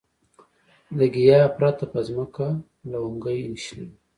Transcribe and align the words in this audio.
د 0.97 0.99
ګیاه 1.13 1.47
پرته 1.57 1.85
په 1.93 1.99
ځمکه 2.07 2.47
لونګۍ 2.91 3.39
شنه 3.63 3.83
وه. 3.89 3.93